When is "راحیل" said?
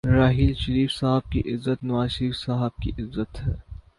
0.07-0.53